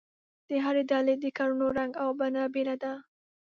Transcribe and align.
د 0.47 0.49
هرې 0.65 0.83
ډلې 0.91 1.13
د 1.19 1.25
کړنو 1.37 1.67
رنګ 1.77 1.93
او 2.03 2.09
بڼه 2.19 2.43
بېله 2.53 2.75
ده. 2.83 2.93